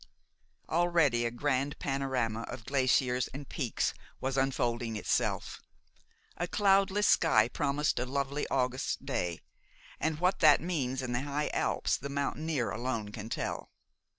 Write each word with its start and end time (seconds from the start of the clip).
Already 0.67 1.25
a 1.25 1.29
grand 1.29 1.77
panorama 1.77 2.41
of 2.49 2.65
glaciers 2.65 3.27
and 3.35 3.47
peaks 3.47 3.93
was 4.19 4.35
unfolding 4.35 4.95
itself. 4.95 5.61
A 6.37 6.47
cloudless 6.47 7.05
sky 7.05 7.47
promised 7.47 7.99
a 7.99 8.05
lovely 8.07 8.47
August 8.47 9.05
day, 9.05 9.41
and 9.99 10.19
what 10.19 10.39
that 10.39 10.59
means 10.59 11.03
in 11.03 11.11
the 11.11 11.21
high 11.21 11.51
Alps 11.53 11.97
the 11.97 12.09
mountaineer 12.09 12.71
alone 12.71 13.11
can 13.11 13.29
tell. 13.29 13.69